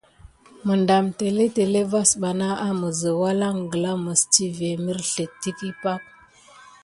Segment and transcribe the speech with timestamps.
[0.65, 6.01] Məɗam télétélé vaskiɓana aməzə awalaŋ gla mes tivét mərslét təkəhi pak.